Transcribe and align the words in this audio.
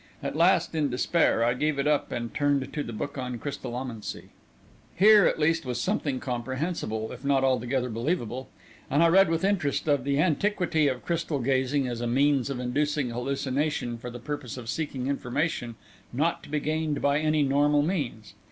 At 0.23 0.35
last, 0.35 0.73
in 0.73 0.89
despair, 0.89 1.43
I 1.43 1.53
gave 1.53 1.77
it 1.77 1.85
up, 1.85 2.11
and 2.11 2.33
turned 2.33 2.73
to 2.73 2.81
the 2.81 2.91
book 2.91 3.19
on 3.19 3.37
crystallomancy. 3.37 4.29
Here, 4.95 5.27
at 5.27 5.37
least, 5.37 5.63
was 5.63 5.79
something 5.79 6.19
comprehensible, 6.19 7.11
if 7.11 7.23
not 7.23 7.43
altogether 7.43 7.87
believable, 7.87 8.49
and 8.89 9.03
I 9.03 9.09
read 9.09 9.29
with 9.29 9.43
interest 9.43 9.87
of 9.87 10.03
the 10.03 10.17
antiquity 10.19 10.87
of 10.87 11.05
crystal 11.05 11.37
gazing 11.37 11.87
as 11.87 12.01
a 12.01 12.07
means 12.07 12.49
of 12.49 12.59
inducing 12.59 13.11
hallucination 13.11 13.99
for 13.99 14.09
the 14.09 14.17
purpose 14.17 14.57
of 14.57 14.69
seeking 14.69 15.05
information 15.05 15.75
not 16.11 16.41
to 16.41 16.49
be 16.49 16.59
gained 16.59 16.99
by 16.99 17.19
any 17.19 17.43
normal 17.43 17.83
means. 17.83 18.33